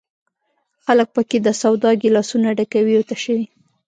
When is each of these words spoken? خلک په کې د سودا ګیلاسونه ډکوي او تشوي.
خلک 0.85 1.07
په 1.15 1.21
کې 1.29 1.37
د 1.41 1.47
سودا 1.61 1.91
ګیلاسونه 2.01 2.47
ډکوي 2.57 2.93
او 2.97 3.03
تشوي. 3.09 3.45